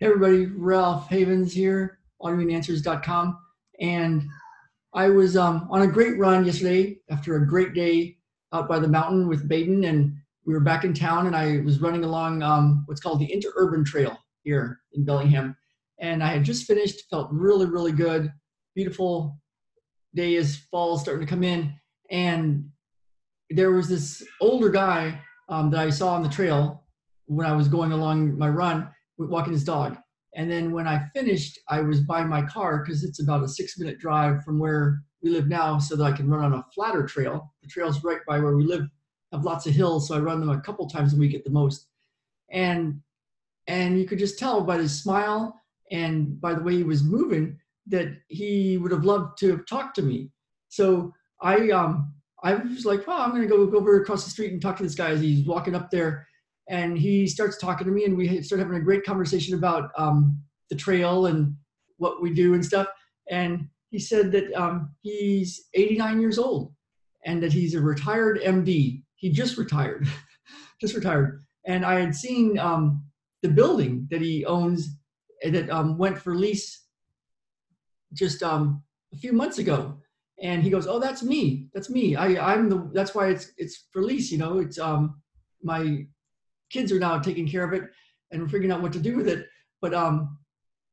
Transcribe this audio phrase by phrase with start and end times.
[0.00, 3.38] Hey everybody, Ralph Havens here, autoimmuneanswers.com.
[3.80, 4.22] And
[4.94, 8.16] I was um, on a great run yesterday after a great day
[8.54, 9.84] out by the mountain with Baden.
[9.84, 10.16] And
[10.46, 13.84] we were back in town and I was running along um, what's called the Interurban
[13.84, 15.54] Trail here in Bellingham.
[15.98, 18.32] And I had just finished, felt really, really good.
[18.74, 19.38] Beautiful
[20.14, 21.74] day as fall starting to come in.
[22.10, 22.70] And
[23.50, 25.20] there was this older guy
[25.50, 26.86] um, that I saw on the trail
[27.26, 28.88] when I was going along my run
[29.28, 29.96] walking his dog.
[30.36, 33.78] And then when I finished, I was by my car because it's about a six
[33.78, 37.04] minute drive from where we live now so that I can run on a flatter
[37.04, 37.52] trail.
[37.62, 38.86] The trail's right by where we live,
[39.32, 41.50] have lots of hills, so I run them a couple times a week at the
[41.50, 41.88] most.
[42.50, 43.00] And
[43.66, 45.60] and you could just tell by his smile
[45.92, 49.96] and by the way he was moving that he would have loved to have talked
[49.96, 50.30] to me.
[50.68, 54.52] So I um I was like, well, I'm gonna go, go over across the street
[54.52, 56.26] and talk to this guy as he's walking up there
[56.70, 60.40] and he starts talking to me and we start having a great conversation about um,
[60.70, 61.54] the trail and
[61.98, 62.86] what we do and stuff.
[63.28, 66.72] And he said that um, he's 89 years old
[67.26, 70.08] and that he's a retired md he just retired
[70.80, 71.42] just retired.
[71.66, 73.04] And i had seen um,
[73.42, 74.96] the building that he owns
[75.42, 76.84] that um, went for lease
[78.14, 79.98] just um, a few months ago.
[80.40, 81.68] And he goes oh that's me.
[81.74, 82.14] That's me.
[82.14, 84.58] I, i'm the that's why it's it's for lease you know.
[84.58, 85.20] It's um
[85.62, 86.06] my
[86.70, 87.84] kids are now taking care of it
[88.30, 89.46] and figuring out what to do with it.
[89.80, 90.38] But um,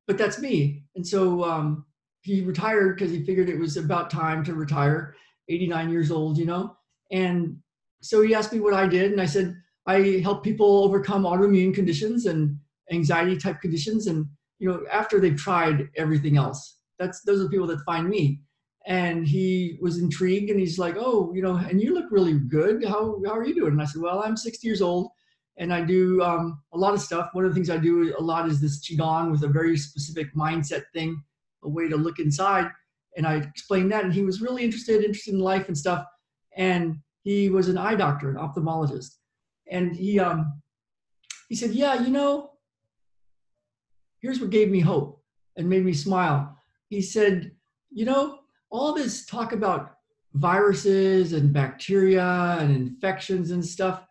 [0.07, 0.83] but that's me.
[0.95, 1.85] And so um,
[2.21, 5.15] he retired because he figured it was about time to retire.
[5.49, 6.75] 89 years old, you know.
[7.11, 7.57] And
[8.01, 9.55] so he asked me what I did, and I said
[9.85, 12.57] I help people overcome autoimmune conditions and
[12.91, 14.25] anxiety type conditions, and
[14.59, 16.79] you know after they've tried everything else.
[16.99, 18.41] That's those are the people that find me.
[18.87, 22.83] And he was intrigued, and he's like, "Oh, you know, and you look really good.
[22.85, 25.11] How how are you doing?" And I said, "Well, I'm 60 years old
[25.57, 27.29] and I do um, a lot of stuff.
[27.33, 30.33] One of the things I do a lot is this qigong with a very specific
[30.35, 31.21] mindset thing,
[31.63, 32.69] a way to look inside.
[33.15, 36.05] And I explained that, and he was really interested, interested in life and stuff.
[36.55, 39.15] And he was an eye doctor, an ophthalmologist,
[39.69, 40.61] and he um,
[41.49, 42.51] he said, "Yeah, you know,
[44.19, 45.21] here's what gave me hope
[45.57, 46.55] and made me smile."
[46.89, 47.51] He said,
[47.89, 49.95] "You know, all this talk about
[50.35, 54.06] viruses and bacteria and infections and stuff."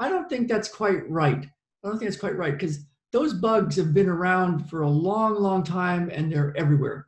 [0.00, 1.44] I don't think that's quite right.
[1.44, 5.34] I don't think that's quite right because those bugs have been around for a long,
[5.34, 7.06] long time and they're everywhere.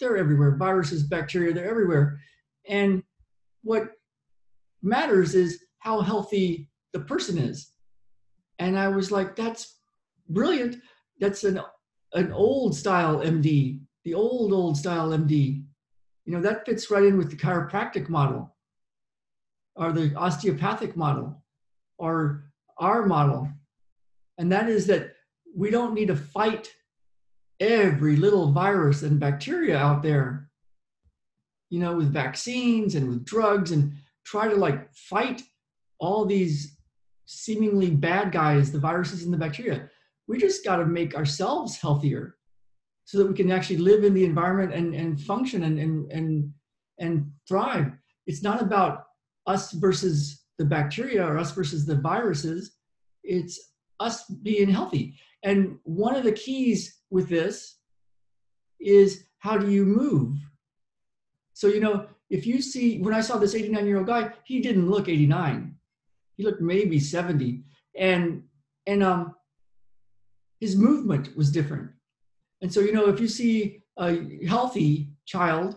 [0.00, 0.56] They're everywhere.
[0.56, 2.18] Viruses, bacteria, they're everywhere.
[2.68, 3.04] And
[3.62, 3.92] what
[4.82, 7.70] matters is how healthy the person is.
[8.58, 9.78] And I was like, that's
[10.28, 10.76] brilliant.
[11.20, 11.60] That's an
[12.14, 15.64] an old style MD, the old, old style MD.
[16.24, 18.56] You know, that fits right in with the chiropractic model
[19.76, 21.43] or the osteopathic model
[21.98, 22.44] or
[22.78, 23.48] our model.
[24.38, 25.12] And that is that
[25.54, 26.72] we don't need to fight
[27.60, 30.50] every little virus and bacteria out there,
[31.70, 33.92] you know, with vaccines and with drugs and
[34.24, 35.42] try to like fight
[35.98, 36.76] all these
[37.26, 39.88] seemingly bad guys, the viruses and the bacteria.
[40.26, 42.36] We just got to make ourselves healthier
[43.04, 46.52] so that we can actually live in the environment and, and function and, and, and,
[46.98, 47.92] and thrive.
[48.26, 49.04] It's not about
[49.46, 52.76] us versus the bacteria or us versus the viruses.
[53.22, 55.14] It's us being healthy.
[55.42, 57.76] And one of the keys with this
[58.80, 60.36] is how do you move?
[61.52, 64.60] So, you know, if you see, when I saw this 89 year old guy, he
[64.60, 65.74] didn't look 89.
[66.36, 67.62] He looked maybe 70.
[67.96, 68.42] And,
[68.86, 69.34] and, um,
[70.60, 71.90] his movement was different.
[72.62, 75.76] And so, you know, if you see a healthy child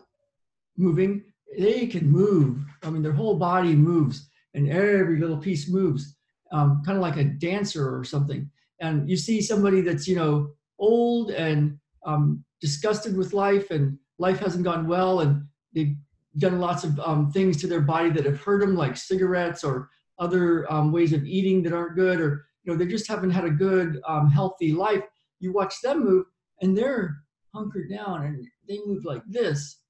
[0.77, 1.23] moving,
[1.57, 2.63] they can move.
[2.83, 6.15] I mean, their whole body moves and every little piece moves,
[6.51, 8.49] um, kind of like a dancer or something.
[8.81, 14.39] And you see somebody that's, you know, old and um, disgusted with life and life
[14.39, 15.95] hasn't gone well and they've
[16.39, 19.89] done lots of um, things to their body that have hurt them, like cigarettes or
[20.19, 23.45] other um, ways of eating that aren't good, or, you know, they just haven't had
[23.45, 25.03] a good, um, healthy life.
[25.39, 26.25] You watch them move
[26.61, 27.15] and they're
[27.53, 29.81] hunkered down and they move like this.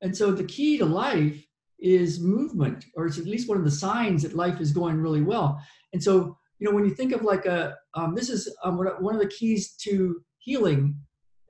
[0.00, 1.44] And so the key to life
[1.82, 5.22] is movement, or it's at least one of the signs that life is going really
[5.22, 5.60] well.
[5.92, 9.14] And so, you know, when you think of like a, um, this is um, one
[9.14, 10.96] of the keys to healing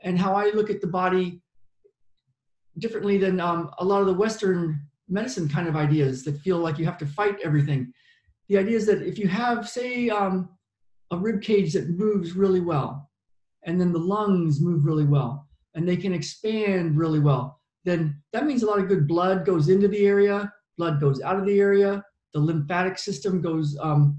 [0.02, 1.42] and how I look at the body
[2.78, 6.78] differently than um, a lot of the Western medicine kind of ideas that feel like
[6.78, 7.92] you have to fight everything.
[8.48, 10.48] The idea is that if you have, say, um,
[11.10, 13.10] a rib cage that moves really well,
[13.64, 18.46] and then the lungs move really well, and they can expand really well, then that
[18.46, 21.58] means a lot of good blood goes into the area, blood goes out of the
[21.58, 22.02] area,
[22.34, 24.18] the lymphatic system goes, um,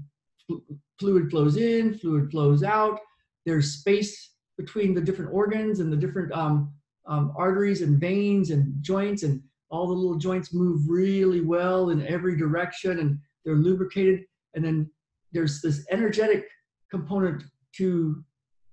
[0.98, 2.98] fluid flows in, fluid flows out,
[3.46, 6.72] there's space between the different organs and the different um,
[7.06, 12.06] um, arteries and veins and joints and all the little joints move really well in
[12.06, 14.24] every direction and they're lubricated.
[14.54, 14.90] And then
[15.32, 16.46] there's this energetic
[16.90, 17.42] component
[17.76, 18.24] to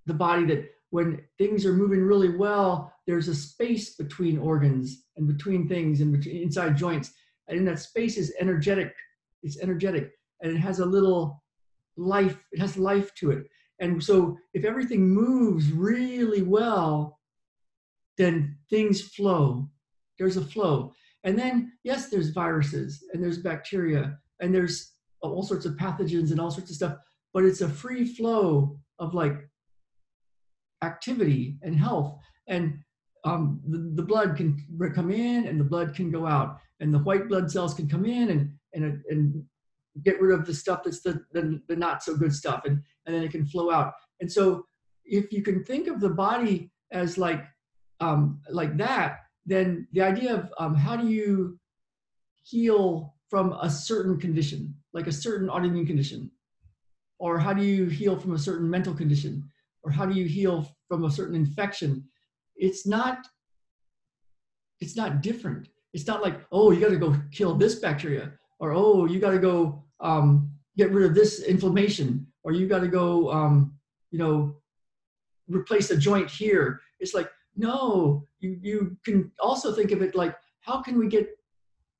[0.05, 5.27] the body that when things are moving really well there's a space between organs and
[5.27, 7.11] between things and between inside joints.
[7.47, 8.93] And that space is energetic
[9.43, 10.11] it's energetic
[10.41, 11.43] and it has a little
[11.97, 13.43] life it has life to it.
[13.79, 17.19] And so if everything moves really well
[18.17, 19.67] then things flow.
[20.19, 20.93] There's a flow.
[21.23, 26.39] And then yes there's viruses and there's bacteria and there's all sorts of pathogens and
[26.39, 26.97] all sorts of stuff
[27.33, 29.49] but it's a free flow of like
[30.81, 32.17] activity and health
[32.47, 32.79] and
[33.23, 34.57] um, the, the blood can
[34.93, 38.05] come in and the blood can go out and the white blood cells can come
[38.05, 39.43] in and and, and
[40.03, 43.13] get rid of the stuff that's the, the, the not so good stuff and, and
[43.13, 43.93] then it can flow out.
[44.21, 44.65] And so
[45.03, 47.43] if you can think of the body as like
[47.99, 51.59] um, like that then the idea of um, how do you
[52.43, 56.31] heal from a certain condition like a certain autoimmune condition?
[57.19, 59.49] Or how do you heal from a certain mental condition
[59.83, 62.03] or how do you heal from a certain infection?
[62.55, 63.19] It's not
[64.79, 65.69] it's not different.
[65.93, 69.31] It's not like oh you got to go kill this bacteria or oh you got
[69.31, 73.73] to go um, get rid of this inflammation or you got to go um,
[74.11, 74.55] you know
[75.47, 76.79] replace a joint here.
[76.99, 81.29] It's like no you, you can also think of it like how can we get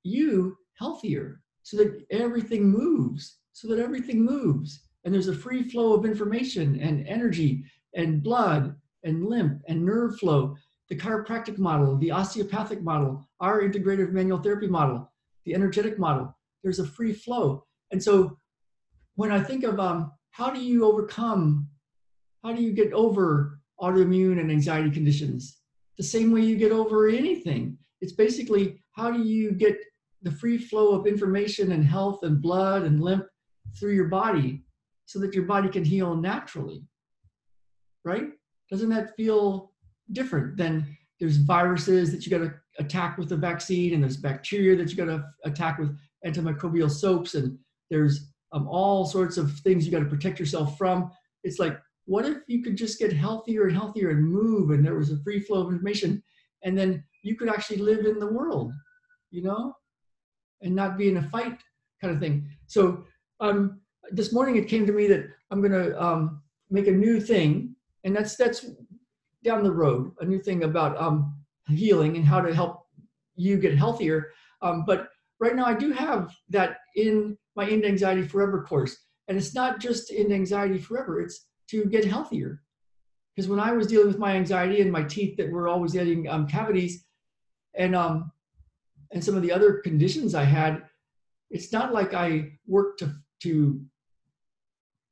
[0.04, 5.94] you healthier so that everything moves so that everything moves and there's a free flow
[5.94, 7.63] of information and energy
[7.95, 10.56] and blood and lymph and nerve flow
[10.89, 15.12] the chiropractic model the osteopathic model our integrative manual therapy model
[15.45, 16.36] the energetic model.
[16.63, 17.65] There's a free flow.
[17.92, 18.38] And so
[19.15, 21.68] when i think of um, how do you overcome
[22.44, 25.57] how do you get over autoimmune and anxiety conditions?
[25.97, 27.77] The same way you get over anything.
[28.00, 29.77] It's basically how do you get
[30.24, 33.25] the free flow of information and health and blood and lymph
[33.77, 34.63] through your body
[35.11, 36.83] so that your body can heal naturally
[38.05, 38.29] right
[38.69, 39.71] doesn't that feel
[40.13, 44.75] different than there's viruses that you got to attack with the vaccine and there's bacteria
[44.75, 47.57] that you got to attack with antimicrobial soaps and
[47.89, 51.11] there's um, all sorts of things you got to protect yourself from.
[51.43, 54.95] It's like, what if you could just get healthier and healthier and move and there
[54.95, 56.23] was a free flow of information
[56.63, 58.71] and then you could actually live in the world,
[59.29, 59.73] you know,
[60.61, 61.59] and not be in a fight
[62.01, 62.49] kind of thing.
[62.67, 63.03] So
[63.41, 67.19] um, this morning it came to me that I'm going to um, make a new
[67.19, 68.65] thing, and that's that's
[69.44, 71.36] down the road, a new thing about um,
[71.68, 72.86] healing and how to help
[73.36, 74.31] you get healthier.
[74.62, 75.09] Um, but
[75.39, 78.95] right now I do have that in my End Anxiety Forever course.
[79.27, 82.62] And it's not just in Anxiety Forever, it's to get healthier.
[83.36, 86.27] Because when I was dealing with my anxiety and my teeth that were always getting
[86.27, 87.06] um, cavities
[87.75, 88.31] and, um,
[89.12, 90.83] and some of the other conditions I had,
[91.50, 93.81] it's not like I worked to, to,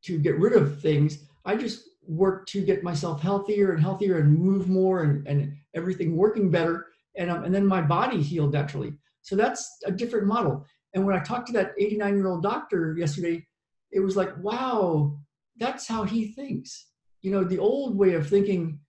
[0.03, 1.19] to get rid of things.
[1.45, 6.15] I just worked to get myself healthier and healthier and move more and, and everything
[6.15, 6.87] working better.
[7.17, 8.93] And, um, and then my body healed naturally.
[9.21, 10.65] So that's a different model.
[10.93, 13.45] And when I talked to that 89 year old doctor yesterday,
[13.91, 15.17] it was like, wow,
[15.57, 16.87] that's how he thinks.
[17.21, 18.79] You know, the old way of thinking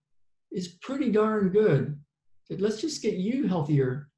[0.51, 1.99] is pretty darn good.
[2.49, 4.09] Let's just get you healthier.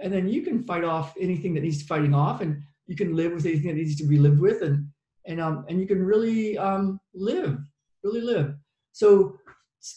[0.00, 3.32] And then you can fight off anything that needs fighting off and you can live
[3.32, 4.86] with anything that needs to be lived with and
[5.26, 7.58] and um and you can really um live,
[8.02, 8.54] really live.
[8.92, 9.36] So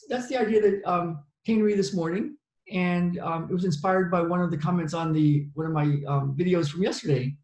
[0.09, 2.37] that's the idea that um came to me this morning
[2.71, 5.83] and um, it was inspired by one of the comments on the one of my
[6.07, 7.35] um, videos from yesterday.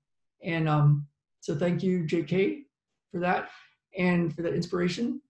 [0.44, 1.08] And um,
[1.40, 2.64] so thank you, JK,
[3.12, 3.50] for that
[3.98, 5.22] and for that inspiration.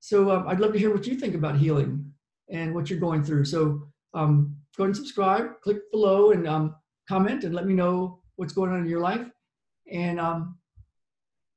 [0.00, 2.10] So um, I'd love to hear what you think about healing
[2.48, 3.44] and what you're going through.
[3.44, 3.82] So
[4.14, 6.74] um, go and subscribe, click below and um,
[7.08, 9.26] comment and let me know what's going on in your life.
[9.90, 10.58] And, um,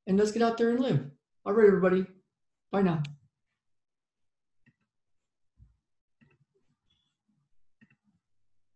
[0.07, 1.11] and let's get out there and live.
[1.45, 2.05] All right, everybody.
[2.71, 3.03] Bye now.